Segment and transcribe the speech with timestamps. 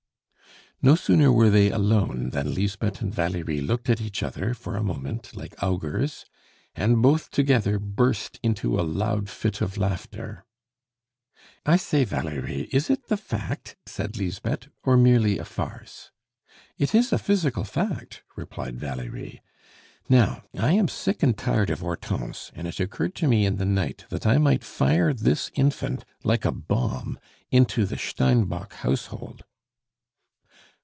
[0.83, 4.81] No sooner were they alone than Lisbeth and Valerie looked at each other for a
[4.83, 6.25] moment like Augurs,
[6.73, 10.43] and both together burst into a loud fit of laughter.
[11.67, 16.09] "I say, Valerie is it the fact?" said Lisbeth, "or merely a farce?"
[16.79, 19.39] "It is a physical fact!" replied Valerie.
[20.09, 23.65] "Now, I am sick and tired of Hortense; and it occurred to me in the
[23.65, 27.19] night that I might fire this infant, like a bomb,
[27.51, 29.43] into the Steinbock household."